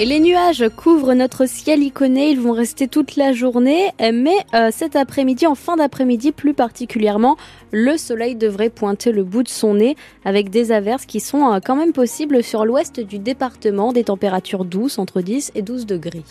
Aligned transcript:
Et 0.00 0.06
les 0.06 0.18
nuages 0.18 0.64
couvrent 0.74 1.14
notre 1.14 1.46
ciel 1.46 1.80
iconé, 1.80 2.30
ils 2.30 2.40
vont 2.40 2.50
rester 2.50 2.88
toute 2.88 3.14
la 3.14 3.32
journée, 3.32 3.92
mais 4.00 4.34
euh, 4.52 4.70
cet 4.72 4.96
après-midi, 4.96 5.46
en 5.46 5.54
fin 5.54 5.76
d'après-midi 5.76 6.32
plus 6.32 6.52
particulièrement, 6.52 7.36
le 7.70 7.96
soleil 7.96 8.34
devrait 8.34 8.70
pointer 8.70 9.12
le 9.12 9.22
bout 9.22 9.44
de 9.44 9.48
son 9.48 9.74
nez 9.74 9.94
avec 10.24 10.50
des 10.50 10.72
averses 10.72 11.06
qui 11.06 11.20
sont 11.20 11.52
euh, 11.52 11.60
quand 11.64 11.76
même 11.76 11.92
possibles 11.92 12.42
sur 12.42 12.64
l'ouest 12.64 12.98
du 12.98 13.20
département, 13.20 13.92
des 13.92 14.02
températures 14.02 14.64
douces 14.64 14.98
entre 14.98 15.20
10 15.20 15.52
et 15.54 15.62
12 15.62 15.86
degrés. 15.86 16.24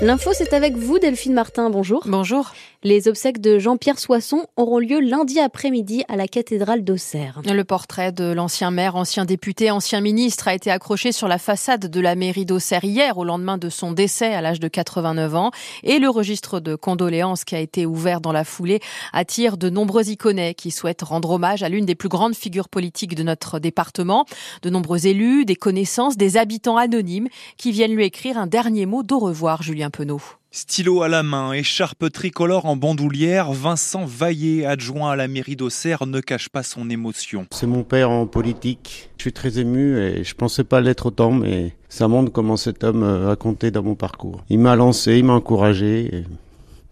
L'info, 0.00 0.30
c'est 0.32 0.54
avec 0.54 0.74
vous, 0.74 0.98
Delphine 0.98 1.34
Martin. 1.34 1.68
Bonjour. 1.68 2.02
Bonjour. 2.06 2.52
Les 2.84 3.08
obsèques 3.08 3.40
de 3.40 3.58
Jean-Pierre 3.58 3.98
Soisson 3.98 4.46
auront 4.56 4.78
lieu 4.78 5.00
lundi 5.00 5.40
après-midi 5.40 6.04
à 6.06 6.14
la 6.14 6.28
cathédrale 6.28 6.84
d'Auxerre. 6.84 7.42
Le 7.44 7.64
portrait 7.64 8.12
de 8.12 8.30
l'ancien 8.30 8.70
maire, 8.70 8.94
ancien 8.94 9.24
député, 9.24 9.72
ancien 9.72 10.00
ministre 10.00 10.46
a 10.46 10.54
été 10.54 10.70
accroché 10.70 11.10
sur 11.10 11.26
la 11.26 11.38
façade 11.38 11.90
de 11.90 12.00
la 12.00 12.14
mairie 12.14 12.44
d'Auxerre 12.44 12.84
hier, 12.84 13.18
au 13.18 13.24
lendemain 13.24 13.58
de 13.58 13.68
son 13.68 13.90
décès 13.90 14.32
à 14.32 14.40
l'âge 14.42 14.60
de 14.60 14.68
89 14.68 15.34
ans. 15.34 15.50
Et 15.82 15.98
le 15.98 16.08
registre 16.08 16.60
de 16.60 16.76
condoléances 16.76 17.42
qui 17.42 17.56
a 17.56 17.58
été 17.58 17.84
ouvert 17.84 18.20
dans 18.20 18.30
la 18.30 18.44
foulée 18.44 18.78
attire 19.12 19.56
de 19.56 19.70
nombreux 19.70 20.08
iconais 20.08 20.54
qui 20.54 20.70
souhaitent 20.70 21.02
rendre 21.02 21.30
hommage 21.30 21.64
à 21.64 21.68
l'une 21.68 21.84
des 21.84 21.96
plus 21.96 22.08
grandes 22.08 22.36
figures 22.36 22.68
politiques 22.68 23.16
de 23.16 23.24
notre 23.24 23.58
département. 23.58 24.24
De 24.62 24.70
nombreux 24.70 25.08
élus, 25.08 25.44
des 25.44 25.56
connaissances, 25.56 26.16
des 26.16 26.36
habitants 26.36 26.76
anonymes 26.76 27.26
qui 27.56 27.72
viennent 27.72 27.96
lui 27.96 28.04
écrire 28.04 28.38
un 28.38 28.46
dernier 28.46 28.86
mot 28.86 29.02
d'au 29.02 29.18
revoir, 29.18 29.64
Julien 29.64 29.90
Penaud. 29.90 30.37
Stylo 30.50 31.02
à 31.02 31.08
la 31.08 31.22
main, 31.22 31.52
écharpe 31.52 32.10
tricolore 32.10 32.64
en 32.64 32.74
bandoulière, 32.74 33.52
Vincent 33.52 34.06
Vaillé, 34.06 34.64
adjoint 34.64 35.10
à 35.10 35.16
la 35.16 35.28
mairie 35.28 35.56
d'Auxerre, 35.56 36.06
ne 36.06 36.20
cache 36.20 36.48
pas 36.48 36.62
son 36.62 36.88
émotion. 36.88 37.46
C'est 37.50 37.66
mon 37.66 37.84
père 37.84 38.08
en 38.08 38.26
politique. 38.26 39.10
Je 39.18 39.24
suis 39.24 39.32
très 39.34 39.58
ému 39.58 39.98
et 39.98 40.24
je 40.24 40.34
pensais 40.34 40.64
pas 40.64 40.80
l'être 40.80 41.04
autant, 41.04 41.32
mais 41.32 41.74
ça 41.90 42.08
montre 42.08 42.32
comment 42.32 42.56
cet 42.56 42.82
homme 42.82 43.02
a 43.02 43.36
compté 43.36 43.70
dans 43.70 43.82
mon 43.82 43.94
parcours. 43.94 44.42
Il 44.48 44.60
m'a 44.60 44.74
lancé, 44.74 45.18
il 45.18 45.24
m'a 45.24 45.34
encouragé. 45.34 46.24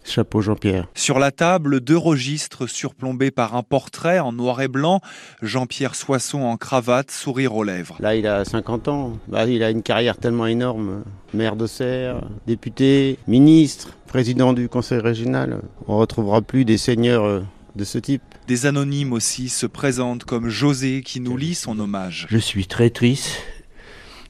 Chapeau 0.07 0.41
Jean-Pierre. 0.41 0.89
Sur 0.95 1.19
la 1.19 1.31
table, 1.31 1.81
deux 1.81 1.97
registres 1.97 2.67
surplombés 2.67 3.31
par 3.31 3.57
un 3.57 3.62
portrait 3.62 4.19
en 4.19 4.33
noir 4.33 4.63
et 4.63 4.69
blanc. 4.69 5.01
Jean-Pierre 5.43 5.95
Soisson 5.95 6.43
en 6.43 6.57
cravate, 6.57 7.11
sourire 7.11 7.55
aux 7.55 7.65
lèvres. 7.65 7.97
Là, 8.01 8.15
il 8.15 8.27
a 8.27 8.45
50 8.45 8.89
ans. 8.89 9.19
Bah, 9.29 9.47
il 9.47 9.63
a 9.63 9.71
une 9.71 9.83
carrière 9.83 10.17
tellement 10.17 10.47
énorme. 10.47 11.05
Maire 11.35 11.57
de 11.57 11.67
Serre, 11.67 12.23
député, 12.47 13.19
ministre, 13.27 13.97
président 14.07 14.53
du 14.53 14.69
conseil 14.69 15.01
régional. 15.01 15.61
On 15.89 15.98
retrouvera 15.98 16.41
plus 16.41 16.65
des 16.65 16.79
seigneurs 16.79 17.25
euh, 17.25 17.43
de 17.75 17.85
ce 17.85 17.98
type. 17.98 18.23
Des 18.47 18.67
anonymes 18.67 19.13
aussi 19.13 19.48
se 19.48 19.67
présentent 19.67 20.25
comme 20.25 20.48
José 20.48 21.03
qui 21.03 21.20
nous 21.20 21.37
lit 21.37 21.55
son 21.55 21.79
hommage. 21.79 22.27
Je 22.31 22.39
suis 22.39 22.67
très 22.67 22.91
triste 22.91 23.43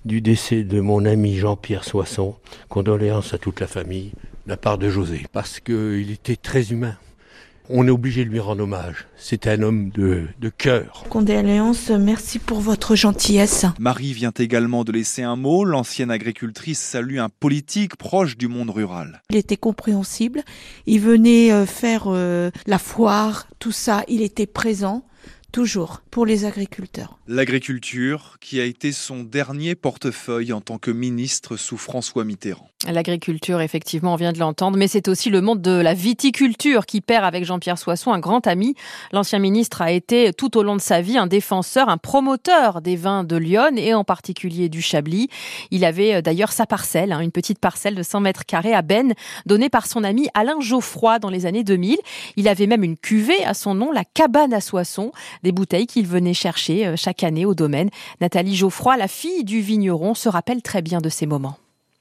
du 0.04 0.20
décès 0.20 0.62
de 0.62 0.80
mon 0.80 1.04
ami 1.04 1.36
Jean-Pierre 1.36 1.84
Soisson. 1.84 2.36
Condoléances 2.68 3.34
à 3.34 3.38
toute 3.38 3.60
la 3.60 3.66
famille 3.66 4.12
de 4.46 4.50
la 4.50 4.56
part 4.56 4.78
de 4.78 4.88
José, 4.88 5.26
parce 5.32 5.58
qu'il 5.60 6.10
était 6.10 6.36
très 6.36 6.70
humain. 6.70 6.96
On 7.68 7.84
est 7.88 7.90
obligé 7.90 8.24
de 8.24 8.30
lui 8.30 8.38
rendre 8.38 8.62
hommage. 8.62 9.08
C'était 9.16 9.50
un 9.50 9.62
homme 9.62 9.90
de, 9.90 10.28
de 10.38 10.48
cœur. 10.50 11.04
Condoléances, 11.08 11.90
merci 11.90 12.38
pour 12.38 12.60
votre 12.60 12.94
gentillesse. 12.94 13.66
Marie 13.80 14.12
vient 14.12 14.30
également 14.38 14.84
de 14.84 14.92
laisser 14.92 15.24
un 15.24 15.34
mot. 15.34 15.64
L'ancienne 15.64 16.12
agricultrice 16.12 16.78
salue 16.78 17.18
un 17.18 17.28
politique 17.28 17.96
proche 17.96 18.36
du 18.36 18.46
monde 18.46 18.70
rural. 18.70 19.20
Il 19.30 19.36
était 19.36 19.56
compréhensible. 19.56 20.44
Il 20.86 21.00
venait 21.00 21.50
euh, 21.50 21.66
faire 21.66 22.04
euh, 22.06 22.52
la 22.68 22.78
foire, 22.78 23.48
tout 23.58 23.72
ça. 23.72 24.04
Il 24.06 24.22
était 24.22 24.46
présent 24.46 25.04
toujours 25.56 26.02
pour 26.10 26.26
les 26.26 26.44
agriculteurs. 26.44 27.18
L'agriculture 27.26 28.36
qui 28.42 28.60
a 28.60 28.64
été 28.64 28.92
son 28.92 29.22
dernier 29.22 29.74
portefeuille 29.74 30.52
en 30.52 30.60
tant 30.60 30.76
que 30.76 30.90
ministre 30.90 31.56
sous 31.56 31.78
François 31.78 32.24
Mitterrand. 32.24 32.68
L'agriculture, 32.86 33.62
effectivement, 33.62 34.12
on 34.12 34.16
vient 34.16 34.34
de 34.34 34.38
l'entendre, 34.38 34.76
mais 34.76 34.86
c'est 34.86 35.08
aussi 35.08 35.30
le 35.30 35.40
monde 35.40 35.62
de 35.62 35.70
la 35.70 35.94
viticulture 35.94 36.84
qui 36.84 37.00
perd 37.00 37.24
avec 37.24 37.46
Jean-Pierre 37.46 37.78
Soisson, 37.78 38.12
un 38.12 38.18
grand 38.18 38.46
ami. 38.46 38.74
L'ancien 39.12 39.38
ministre 39.38 39.80
a 39.80 39.90
été 39.90 40.34
tout 40.34 40.58
au 40.58 40.62
long 40.62 40.76
de 40.76 40.80
sa 40.80 41.00
vie 41.00 41.16
un 41.16 41.26
défenseur, 41.26 41.88
un 41.88 41.96
promoteur 41.96 42.82
des 42.82 42.96
vins 42.96 43.24
de 43.24 43.36
Lyon 43.36 43.76
et 43.76 43.94
en 43.94 44.04
particulier 44.04 44.68
du 44.68 44.82
Chablis. 44.82 45.30
Il 45.70 45.86
avait 45.86 46.16
euh, 46.16 46.20
d'ailleurs 46.20 46.52
sa 46.52 46.66
parcelle, 46.66 47.12
hein, 47.12 47.20
une 47.20 47.32
petite 47.32 47.60
parcelle 47.60 47.94
de 47.94 48.02
100 48.02 48.20
mètres 48.20 48.44
carrés 48.44 48.74
à 48.74 48.82
Ben, 48.82 49.14
donnée 49.46 49.70
par 49.70 49.86
son 49.86 50.04
ami 50.04 50.28
Alain 50.34 50.60
Geoffroy 50.60 51.18
dans 51.18 51.30
les 51.30 51.46
années 51.46 51.64
2000. 51.64 51.96
Il 52.36 52.46
avait 52.46 52.66
même 52.66 52.84
une 52.84 52.98
cuvée 52.98 53.42
à 53.44 53.54
son 53.54 53.74
nom, 53.74 53.90
la 53.90 54.04
cabane 54.04 54.52
à 54.52 54.60
Soisson, 54.60 55.12
des 55.46 55.52
bouteilles 55.52 55.86
qu'il 55.86 56.08
venait 56.08 56.34
chercher 56.34 56.86
euh, 56.86 56.94
chaque 56.96 57.22
année 57.22 57.46
au 57.46 57.54
domaine. 57.54 57.88
Nathalie 58.20 58.56
Geoffroy, 58.56 58.96
la 58.96 59.06
fille 59.06 59.44
du 59.44 59.60
vigneron, 59.60 60.14
se 60.14 60.28
rappelle 60.28 60.60
très 60.60 60.82
bien 60.82 61.00
de 61.00 61.08
ces 61.08 61.24
moments. 61.24 61.56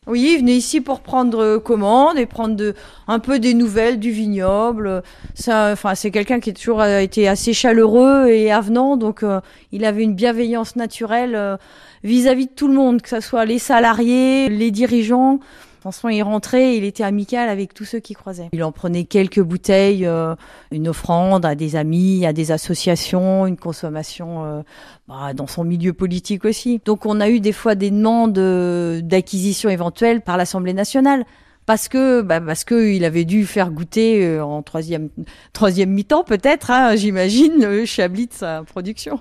Oui, 0.07 0.33
il 0.33 0.39
venait 0.39 0.55
ici 0.55 0.81
pour 0.81 0.99
prendre 0.99 1.39
euh, 1.39 1.59
commande 1.59 2.19
et 2.19 2.27
prendre 2.27 2.73
un 3.07 3.19
peu 3.19 3.39
des 3.39 3.55
nouvelles 3.55 3.99
du 3.99 4.11
vignoble. 4.11 5.01
Ça, 5.33 5.71
enfin, 5.73 5.95
c'est 5.95 6.11
quelqu'un 6.11 6.39
qui 6.39 6.51
a 6.51 6.53
toujours 6.53 6.81
euh, 6.81 6.99
été 6.99 7.27
assez 7.27 7.53
chaleureux 7.53 8.27
et 8.27 8.51
avenant, 8.51 8.97
donc 8.97 9.23
euh, 9.23 9.41
il 9.71 9.83
avait 9.83 10.03
une 10.03 10.13
bienveillance 10.13 10.75
naturelle 10.75 11.57
vis-à-vis 12.03 12.45
de 12.45 12.51
tout 12.51 12.67
le 12.67 12.75
monde, 12.75 13.01
que 13.01 13.09
ce 13.09 13.19
soit 13.19 13.45
les 13.45 13.57
salariés, 13.57 14.47
les 14.47 14.69
dirigeants. 14.69 15.39
Franchement, 15.85 16.09
il 16.09 16.23
rentrait, 16.23 16.77
il 16.77 16.83
était 16.83 17.03
amical 17.03 17.47
avec 17.47 17.75
tous 17.75 17.85
ceux 17.85 17.99
qui 17.99 18.15
croisaient. 18.15 18.49
Il 18.53 18.63
en 18.63 18.71
prenait 18.71 19.03
quelques 19.03 19.39
bouteilles, 19.39 20.07
euh, 20.07 20.33
une 20.71 20.87
offrande 20.87 21.45
à 21.45 21.53
des 21.53 21.75
amis, 21.75 22.25
à 22.25 22.33
des 22.33 22.51
associations, 22.51 23.45
une 23.45 23.55
consommation 23.55 24.45
euh, 24.45 24.61
bah, 25.07 25.35
dans 25.35 25.45
son 25.45 25.63
milieu 25.63 25.93
politique 25.93 26.43
aussi. 26.43 26.81
Donc 26.85 27.05
on 27.05 27.21
a 27.21 27.29
eu 27.29 27.39
des 27.39 27.51
fois 27.51 27.75
des 27.75 27.91
demandes 27.91 28.39
euh, 28.39 28.99
d'acquisition 29.01 29.69
éventuelle 29.69 30.21
par 30.21 30.37
l'Assemblée 30.37 30.73
nationale 30.73 31.23
parce 31.67 31.87
que 31.87 32.23
bah, 32.23 32.41
parce 32.41 32.65
il 32.71 33.05
avait 33.05 33.25
dû 33.25 33.45
faire 33.45 33.69
goûter 33.69 34.39
en 34.39 34.63
troisième 34.63 35.09
troisième 35.53 35.91
mi-temps 35.91 36.23
peut-être, 36.23 36.71
hein, 36.71 36.95
j'imagine, 36.95 37.63
le 37.63 37.85
Chablis 37.85 38.25
de 38.25 38.33
sa 38.33 38.63
production 38.63 39.19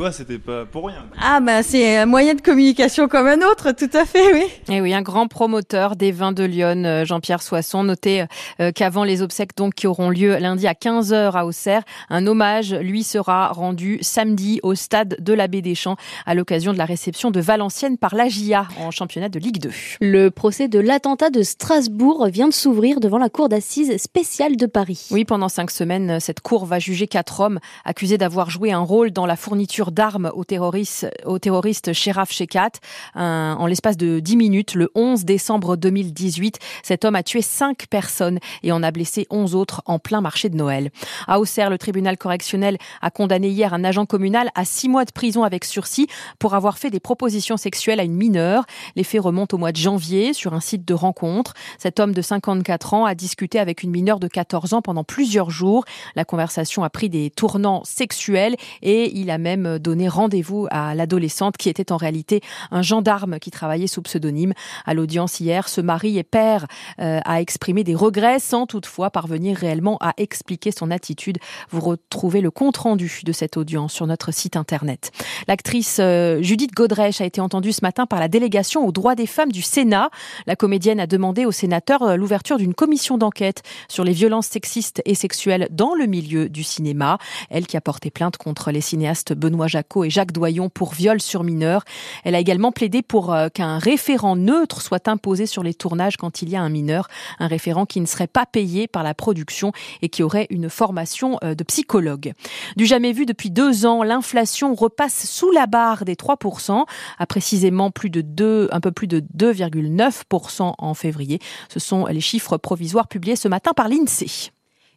quoi, 0.00 0.12
c'était 0.12 0.38
pas 0.38 0.64
pour 0.64 0.86
rien. 0.86 1.04
Ah 1.20 1.40
bah 1.40 1.62
c'est 1.62 1.98
un 1.98 2.06
moyen 2.06 2.34
de 2.34 2.40
communication 2.40 3.06
comme 3.06 3.26
un 3.26 3.42
autre, 3.42 3.72
tout 3.72 3.90
à 3.92 4.06
fait, 4.06 4.32
oui. 4.32 4.46
Et 4.74 4.80
oui, 4.80 4.94
un 4.94 5.02
grand 5.02 5.28
promoteur 5.28 5.94
des 5.94 6.10
vins 6.10 6.32
de 6.32 6.42
Lyon, 6.42 6.84
euh, 6.86 7.04
Jean-Pierre 7.04 7.42
Soisson, 7.42 7.84
notait 7.84 8.26
euh, 8.60 8.72
qu'avant 8.72 9.04
les 9.04 9.20
obsèques 9.20 9.54
donc 9.58 9.74
qui 9.74 9.86
auront 9.86 10.08
lieu 10.08 10.38
lundi 10.38 10.66
à 10.66 10.72
15h 10.72 11.32
à 11.32 11.44
Auxerre, 11.44 11.82
un 12.08 12.26
hommage 12.26 12.72
lui 12.72 13.02
sera 13.02 13.48
rendu 13.48 13.98
samedi 14.00 14.58
au 14.62 14.74
stade 14.74 15.16
de 15.20 15.34
la 15.34 15.48
Baie 15.48 15.60
des 15.60 15.74
Champs 15.74 15.96
à 16.24 16.34
l'occasion 16.34 16.72
de 16.72 16.78
la 16.78 16.86
réception 16.86 17.30
de 17.30 17.40
Valenciennes 17.40 17.98
par 17.98 18.14
la 18.14 18.26
GIA 18.30 18.68
en 18.78 18.90
championnat 18.90 19.28
de 19.28 19.38
Ligue 19.38 19.60
2. 19.60 19.70
Le 20.00 20.30
procès 20.30 20.68
de 20.68 20.78
l'attentat 20.78 21.28
de 21.28 21.42
Strasbourg 21.42 22.26
vient 22.28 22.48
de 22.48 22.54
s'ouvrir 22.54 23.00
devant 23.00 23.18
la 23.18 23.28
cour 23.28 23.50
d'assises 23.50 23.94
spéciale 23.98 24.56
de 24.56 24.64
Paris. 24.64 25.08
Oui, 25.10 25.26
pendant 25.26 25.50
cinq 25.50 25.70
semaines, 25.70 26.20
cette 26.20 26.40
cour 26.40 26.64
va 26.64 26.78
juger 26.78 27.06
quatre 27.06 27.40
hommes 27.40 27.60
accusés 27.84 28.16
d'avoir 28.16 28.48
joué 28.48 28.72
un 28.72 28.80
rôle 28.80 29.10
dans 29.10 29.26
la 29.26 29.36
fourniture 29.36 29.89
d'armes 29.90 30.30
au 30.34 30.44
terroriste, 30.44 31.08
au 31.24 31.38
terroriste 31.38 31.92
Shekat. 31.92 32.70
en 33.14 33.66
l'espace 33.66 33.96
de 33.96 34.20
10 34.20 34.36
minutes, 34.36 34.74
le 34.74 34.90
11 34.94 35.24
décembre 35.24 35.76
2018, 35.76 36.58
cet 36.82 37.04
homme 37.04 37.14
a 37.14 37.22
tué 37.22 37.42
5 37.42 37.86
personnes 37.88 38.38
et 38.62 38.72
en 38.72 38.82
a 38.82 38.90
blessé 38.90 39.26
11 39.30 39.54
autres 39.54 39.82
en 39.86 39.98
plein 39.98 40.20
marché 40.20 40.48
de 40.48 40.56
Noël. 40.56 40.90
À 41.26 41.40
Auxerre, 41.40 41.70
le 41.70 41.78
tribunal 41.78 42.16
correctionnel 42.16 42.78
a 43.00 43.10
condamné 43.10 43.48
hier 43.48 43.74
un 43.74 43.84
agent 43.84 44.06
communal 44.06 44.50
à 44.54 44.64
6 44.64 44.88
mois 44.88 45.04
de 45.04 45.12
prison 45.12 45.44
avec 45.44 45.64
sursis 45.64 46.06
pour 46.38 46.54
avoir 46.54 46.78
fait 46.78 46.90
des 46.90 47.00
propositions 47.00 47.56
sexuelles 47.56 48.00
à 48.00 48.04
une 48.04 48.14
mineure. 48.14 48.64
Les 48.96 49.04
faits 49.04 49.20
remontent 49.20 49.56
au 49.56 49.58
mois 49.58 49.72
de 49.72 49.76
janvier 49.76 50.32
sur 50.32 50.54
un 50.54 50.60
site 50.60 50.84
de 50.86 50.94
rencontre. 50.94 51.54
Cet 51.78 52.00
homme 52.00 52.12
de 52.12 52.22
54 52.22 52.94
ans 52.94 53.04
a 53.04 53.14
discuté 53.14 53.58
avec 53.58 53.82
une 53.82 53.90
mineure 53.90 54.20
de 54.20 54.28
14 54.28 54.74
ans 54.74 54.82
pendant 54.82 55.04
plusieurs 55.04 55.50
jours. 55.50 55.84
La 56.14 56.24
conversation 56.24 56.84
a 56.84 56.90
pris 56.90 57.08
des 57.08 57.30
tournants 57.30 57.82
sexuels 57.84 58.56
et 58.82 59.16
il 59.16 59.30
a 59.30 59.38
même 59.38 59.69
donné 59.78 60.08
rendez-vous 60.08 60.66
à 60.70 60.94
l'adolescente 60.94 61.56
qui 61.56 61.68
était 61.68 61.92
en 61.92 61.96
réalité 61.96 62.40
un 62.70 62.82
gendarme 62.82 63.38
qui 63.38 63.50
travaillait 63.50 63.86
sous 63.86 64.02
pseudonyme. 64.02 64.52
À 64.84 64.94
l'audience 64.94 65.40
hier, 65.40 65.68
ce 65.68 65.80
mari 65.80 66.18
et 66.18 66.22
père 66.22 66.66
euh, 67.00 67.20
a 67.24 67.40
exprimé 67.40 67.84
des 67.84 67.94
regrets 67.94 68.38
sans 68.38 68.66
toutefois 68.66 69.10
parvenir 69.10 69.56
réellement 69.56 69.98
à 70.00 70.12
expliquer 70.16 70.70
son 70.72 70.90
attitude. 70.90 71.38
Vous 71.70 71.80
retrouvez 71.80 72.40
le 72.40 72.50
compte-rendu 72.50 73.20
de 73.24 73.32
cette 73.32 73.56
audience 73.56 73.92
sur 73.92 74.06
notre 74.06 74.32
site 74.32 74.56
internet. 74.56 75.10
L'actrice 75.48 75.98
euh, 76.00 76.42
Judith 76.42 76.72
Godrèche 76.74 77.20
a 77.20 77.24
été 77.24 77.40
entendue 77.40 77.72
ce 77.72 77.80
matin 77.82 78.06
par 78.06 78.20
la 78.20 78.28
délégation 78.28 78.86
aux 78.86 78.92
droits 78.92 79.14
des 79.14 79.26
femmes 79.26 79.52
du 79.52 79.62
Sénat. 79.62 80.10
La 80.46 80.56
comédienne 80.56 81.00
a 81.00 81.06
demandé 81.06 81.44
aux 81.44 81.52
sénateurs 81.52 82.02
euh, 82.02 82.16
l'ouverture 82.16 82.58
d'une 82.58 82.74
commission 82.74 83.18
d'enquête 83.18 83.62
sur 83.88 84.04
les 84.04 84.12
violences 84.12 84.46
sexistes 84.46 85.02
et 85.04 85.14
sexuelles 85.14 85.68
dans 85.70 85.94
le 85.94 86.06
milieu 86.06 86.48
du 86.48 86.62
cinéma. 86.62 87.18
Elle 87.50 87.66
qui 87.66 87.76
a 87.76 87.80
porté 87.80 88.10
plainte 88.10 88.36
contre 88.36 88.70
les 88.70 88.80
cinéastes 88.80 89.32
Benoît 89.32 89.59
Jacot 89.68 90.04
et 90.04 90.10
Jacques 90.10 90.32
Doyon 90.32 90.68
pour 90.68 90.94
viol 90.94 91.20
sur 91.20 91.44
mineur. 91.44 91.84
Elle 92.24 92.34
a 92.34 92.40
également 92.40 92.72
plaidé 92.72 93.02
pour 93.02 93.32
euh, 93.32 93.48
qu'un 93.48 93.78
référent 93.78 94.36
neutre 94.36 94.82
soit 94.82 95.08
imposé 95.08 95.46
sur 95.46 95.62
les 95.62 95.74
tournages 95.74 96.16
quand 96.16 96.42
il 96.42 96.48
y 96.48 96.56
a 96.56 96.62
un 96.62 96.68
mineur, 96.68 97.08
un 97.38 97.46
référent 97.46 97.86
qui 97.86 98.00
ne 98.00 98.06
serait 98.06 98.26
pas 98.26 98.46
payé 98.46 98.86
par 98.86 99.02
la 99.02 99.14
production 99.14 99.72
et 100.02 100.08
qui 100.08 100.22
aurait 100.22 100.46
une 100.50 100.70
formation 100.70 101.38
euh, 101.44 101.54
de 101.54 101.64
psychologue. 101.64 102.32
Du 102.76 102.86
jamais 102.86 103.12
vu 103.12 103.26
depuis 103.26 103.50
deux 103.50 103.86
ans, 103.86 104.02
l'inflation 104.02 104.74
repasse 104.74 105.26
sous 105.26 105.50
la 105.50 105.66
barre 105.66 106.04
des 106.04 106.14
3%, 106.14 106.84
à 107.18 107.26
précisément 107.26 107.90
plus 107.90 108.10
de 108.10 108.20
2, 108.20 108.68
un 108.72 108.80
peu 108.80 108.92
plus 108.92 109.06
de 109.06 109.20
2,9% 109.36 110.74
en 110.76 110.94
février. 110.94 111.38
Ce 111.68 111.80
sont 111.80 112.06
les 112.06 112.20
chiffres 112.20 112.56
provisoires 112.56 113.08
publiés 113.08 113.36
ce 113.36 113.48
matin 113.48 113.72
par 113.74 113.88
l'INSEE. 113.88 114.50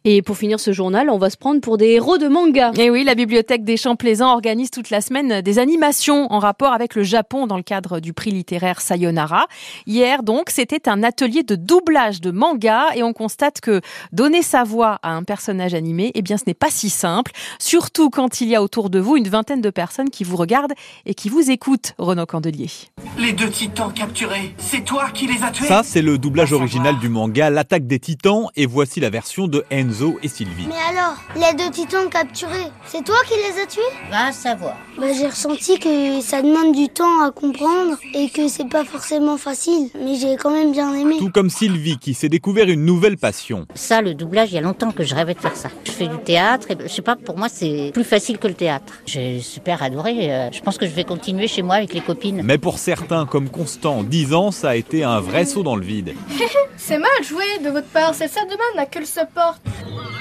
Et 0.06 0.20
pour 0.20 0.36
finir 0.36 0.60
ce 0.60 0.70
journal, 0.70 1.08
on 1.08 1.16
va 1.16 1.30
se 1.30 1.38
prendre 1.38 1.62
pour 1.62 1.78
des 1.78 1.92
héros 1.92 2.18
de 2.18 2.28
manga. 2.28 2.72
Et 2.76 2.90
oui, 2.90 3.04
la 3.04 3.14
bibliothèque 3.14 3.64
des 3.64 3.78
Champs 3.78 3.96
Plaisants 3.96 4.34
organise 4.34 4.70
toute 4.70 4.90
la 4.90 5.00
semaine 5.00 5.40
des 5.40 5.58
animations 5.58 6.30
en 6.30 6.40
rapport 6.40 6.74
avec 6.74 6.94
le 6.94 7.02
Japon 7.02 7.46
dans 7.46 7.56
le 7.56 7.62
cadre 7.62 8.00
du 8.00 8.12
prix 8.12 8.30
littéraire 8.30 8.82
Sayonara. 8.82 9.46
Hier, 9.86 10.22
donc, 10.22 10.50
c'était 10.50 10.90
un 10.90 11.02
atelier 11.02 11.42
de 11.42 11.56
doublage 11.56 12.20
de 12.20 12.32
manga 12.32 12.88
et 12.94 13.02
on 13.02 13.14
constate 13.14 13.62
que 13.62 13.80
donner 14.12 14.42
sa 14.42 14.62
voix 14.62 14.98
à 15.02 15.12
un 15.12 15.22
personnage 15.22 15.72
animé, 15.72 16.12
eh 16.14 16.20
bien, 16.20 16.36
ce 16.36 16.44
n'est 16.46 16.52
pas 16.52 16.68
si 16.68 16.90
simple, 16.90 17.32
surtout 17.58 18.10
quand 18.10 18.42
il 18.42 18.48
y 18.48 18.54
a 18.54 18.62
autour 18.62 18.90
de 18.90 18.98
vous 18.98 19.16
une 19.16 19.28
vingtaine 19.28 19.62
de 19.62 19.70
personnes 19.70 20.10
qui 20.10 20.22
vous 20.22 20.36
regardent 20.36 20.74
et 21.06 21.14
qui 21.14 21.30
vous 21.30 21.50
écoutent, 21.50 21.94
Renaud 21.96 22.26
Candelier. 22.26 22.68
Les 23.16 23.32
deux 23.32 23.48
titans 23.48 23.90
capturés, 23.90 24.54
c'est 24.58 24.84
toi 24.84 25.06
qui 25.14 25.26
les 25.28 25.42
as 25.42 25.50
tués? 25.50 25.66
Ça, 25.66 25.80
c'est 25.82 26.02
le 26.02 26.18
doublage 26.18 26.52
original 26.52 26.98
du 26.98 27.08
manga 27.08 27.48
L'attaque 27.48 27.86
des 27.86 28.00
titans 28.00 28.48
et 28.54 28.66
voici 28.66 29.00
la 29.00 29.08
version 29.08 29.48
de 29.48 29.64
Enzo 29.70 29.93
et 30.22 30.28
Sylvie. 30.28 30.66
Mais 30.68 30.74
alors, 30.98 31.16
les 31.36 31.54
deux 31.56 31.70
titans 31.70 32.08
capturés, 32.10 32.66
c'est 32.86 33.04
toi 33.04 33.14
qui 33.28 33.34
les 33.34 33.62
as 33.62 33.66
tués? 33.66 33.82
Va 34.10 34.32
savoir. 34.32 34.76
Bah, 34.98 35.06
j'ai 35.16 35.26
ressenti 35.28 35.78
que 35.78 36.20
ça 36.20 36.42
demande 36.42 36.74
du 36.74 36.88
temps 36.88 37.20
à 37.22 37.30
comprendre 37.30 37.96
et 38.12 38.28
que 38.28 38.48
c'est 38.48 38.68
pas 38.68 38.84
forcément 38.84 39.36
facile, 39.36 39.90
mais 40.00 40.16
j'ai 40.16 40.36
quand 40.36 40.50
même 40.50 40.72
bien 40.72 40.92
aimé. 40.94 41.16
Tout 41.18 41.30
comme 41.30 41.50
Sylvie 41.50 41.98
qui 41.98 42.14
s'est 42.14 42.28
découvert 42.28 42.68
une 42.68 42.84
nouvelle 42.84 43.16
passion. 43.16 43.66
Ça, 43.74 44.00
le 44.02 44.14
doublage, 44.14 44.50
il 44.50 44.56
y 44.56 44.58
a 44.58 44.62
longtemps 44.62 44.90
que 44.90 45.04
je 45.04 45.14
rêvais 45.14 45.34
de 45.34 45.40
faire 45.40 45.56
ça. 45.56 45.68
Je 45.84 45.92
fais 45.92 46.08
du 46.08 46.18
théâtre 46.18 46.70
et 46.70 46.76
je 46.82 46.88
sais 46.88 47.02
pas, 47.02 47.14
pour 47.16 47.38
moi, 47.38 47.48
c'est 47.48 47.90
plus 47.94 48.04
facile 48.04 48.38
que 48.38 48.48
le 48.48 48.54
théâtre. 48.54 48.94
J'ai 49.06 49.40
super 49.40 49.82
adoré. 49.82 50.32
euh, 50.32 50.48
Je 50.52 50.60
pense 50.60 50.76
que 50.78 50.86
je 50.86 50.92
vais 50.92 51.04
continuer 51.04 51.46
chez 51.48 51.62
moi 51.62 51.76
avec 51.76 51.94
les 51.94 52.00
copines. 52.00 52.42
Mais 52.44 52.58
pour 52.58 52.78
certains, 52.78 53.26
comme 53.26 53.48
Constant, 53.48 54.02
10 54.02 54.34
ans, 54.34 54.50
ça 54.50 54.70
a 54.70 54.76
été 54.76 55.04
un 55.04 55.20
vrai 55.20 55.44
saut 55.44 55.62
dans 55.62 55.76
le 55.76 55.84
vide. 55.84 56.14
C'est 56.76 56.98
mal 56.98 57.08
joué 57.22 57.44
de 57.64 57.70
votre 57.70 57.86
part, 57.86 58.14
cette 58.14 58.30
salle 58.32 58.44
de 58.46 58.50
bain 58.56 58.62
n'a 58.76 58.84
que 58.84 58.98
le 58.98 59.06
support. 59.06 59.56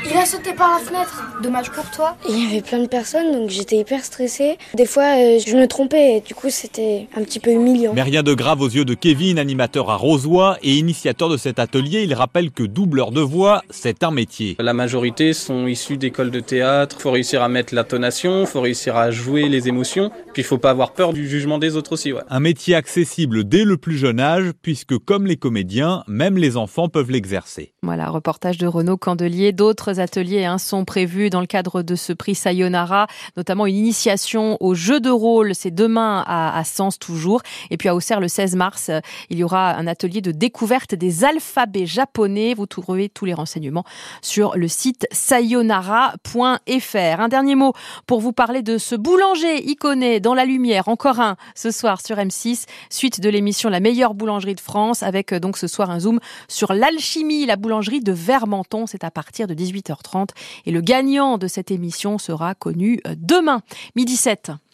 Il 0.06 0.18
a 0.18 0.26
sauté 0.26 0.54
par 0.54 0.70
la 0.72 0.80
fenêtre, 0.80 1.24
dommage 1.42 1.72
pour 1.72 1.90
toi. 1.92 2.18
Il 2.30 2.44
y 2.44 2.46
avait 2.48 2.62
plein 2.62 2.80
de 2.80 2.88
personnes, 2.88 3.32
donc 3.32 3.50
j'étais 3.50 3.78
hyper 3.78 4.04
stressée. 4.04 4.58
Des 4.76 4.86
fois, 4.86 5.04
euh, 5.18 5.40
je 5.46 5.56
me 5.56 5.66
trompais 5.68 6.18
et 6.18 6.22
du 6.22 6.36
coup, 6.36 6.50
c'était 6.50 7.08
un 7.16 7.24
petit 7.24 7.40
peu 7.40 7.52
humiliant. 7.52 7.94
Mais 7.96 8.02
rien 8.02 8.22
de 8.22 8.34
grave 8.34 8.62
aux 8.62 8.70
yeux 8.70 8.86
de 8.86 8.94
Kevin, 8.94 9.40
animateur 9.40 9.90
à 9.90 9.96
Rosoy 9.96 10.58
et 10.62 10.76
initiateur 10.76 11.30
de 11.30 11.38
cet 11.38 11.58
atelier. 11.58 12.04
Il 12.04 12.14
rappelle 12.14 12.52
que 12.52 12.64
doubleur 12.64 13.12
de 13.12 13.22
voix, 13.22 13.64
c'est 13.70 14.04
un 14.04 14.12
métier. 14.12 14.58
La 14.60 14.74
majorité 14.74 15.34
sont 15.34 15.68
issus 15.68 15.98
d'écoles 15.98 16.32
de 16.32 16.42
théâtre. 16.42 16.98
Faut 17.00 17.12
réussir 17.12 17.42
à 17.42 17.48
mettre 17.50 17.74
l'intonation, 17.74 18.46
faut 18.46 18.62
réussir 18.62 18.98
à 18.98 19.10
jouer 19.10 19.48
les 19.48 19.68
émotions. 19.68 20.12
Puis 20.34 20.42
il 20.42 20.46
faut 20.46 20.58
pas 20.58 20.72
avoir 20.72 20.92
peur 20.92 21.14
du 21.14 21.28
jugement 21.28 21.60
des 21.60 21.76
autres 21.78 21.94
aussi. 21.94 22.12
Ouais. 22.12 22.22
Un 22.30 22.40
métier 22.40 22.76
accessible 22.76 23.46
dès 23.46 23.64
le 23.64 23.78
plus 23.78 23.98
jeune 23.98 24.20
âge, 24.20 24.52
puisque 24.62 24.98
comme 24.98 25.26
les 25.28 25.38
comédiens, 25.38 26.04
même 26.08 26.38
les 26.38 26.58
enfants 26.58 26.90
peuvent 26.90 27.12
l'exercer. 27.12 27.74
Voilà, 27.84 28.10
reportage 28.10 28.58
de 28.58 28.68
Renaud 28.68 28.98
Candelier. 28.98 29.52
D'autres 29.54 29.93
ateliers 30.00 30.46
hein, 30.46 30.58
sont 30.58 30.86
prévus 30.86 31.30
dans 31.30 31.42
le 31.42 31.48
cadre 31.48 31.82
de 31.82 31.96
ce 31.96 32.14
prix 32.14 32.36
Sayonara, 32.36 33.08
notamment 33.38 33.66
une 33.66 33.76
initiation 33.76 34.58
au 34.60 34.74
jeu 34.74 35.00
de 35.00 35.10
rôle. 35.10 35.56
C'est 35.56 35.72
demain 35.72 36.24
à, 36.26 36.58
à 36.58 36.64
Sens 36.64 37.00
toujours. 37.00 37.42
Et 37.70 37.78
puis 37.78 37.90
à 37.90 37.96
Auxerre 37.96 38.20
le 38.20 38.28
16 38.28 38.56
mars, 38.56 38.92
il 39.30 39.38
y 39.38 39.44
aura 39.44 39.76
un 39.76 39.88
atelier 39.88 40.22
de 40.22 40.32
découverte 40.32 40.96
des 40.96 41.24
alphabets 41.24 41.86
japonais. 41.86 42.54
Vous 42.54 42.66
trouvez 42.66 43.10
tous 43.10 43.26
les 43.26 43.34
renseignements 43.34 43.84
sur 44.22 44.56
le 44.56 44.68
site 44.68 45.08
sayonara.fr. 45.12 46.18
Un 46.96 47.28
dernier 47.28 47.56
mot 47.56 47.74
pour 48.08 48.20
vous 48.20 48.34
parler 48.34 48.62
de 48.62 48.78
ce 48.78 48.96
boulanger 48.96 49.64
iconé 49.64 50.20
dans 50.20 50.34
la 50.34 50.46
lumière. 50.46 50.88
Encore 50.88 51.20
un 51.20 51.36
ce 51.56 51.72
soir 51.72 52.02
sur 52.06 52.18
M6, 52.18 52.66
suite 52.90 53.20
de 53.20 53.30
l'émission 53.30 53.70
La 53.70 53.80
meilleure 53.80 54.14
boulangerie 54.14 54.56
de 54.56 54.60
France, 54.60 55.04
avec 55.04 55.34
euh, 55.34 55.40
donc 55.40 55.58
ce 55.58 55.68
soir 55.68 55.90
un 55.90 56.00
zoom 56.00 56.20
sur 56.48 56.74
l'alchimie, 56.74 57.46
la 57.46 57.56
boulangerie 57.56 58.02
de 58.02 58.12
Vermenton. 58.12 58.86
C'est 58.88 59.04
à 59.04 59.12
partir 59.12 59.48
de 59.48 59.54
18h30. 59.84 60.30
Et 60.66 60.72
le 60.72 60.82
gagnant 60.82 61.38
de 61.38 61.48
cette 61.48 61.72
émission 61.72 62.18
sera 62.18 62.56
connu 62.56 63.00
euh, 63.08 63.16
demain, 63.18 63.62
midi 63.96 64.16
7. 64.16 64.54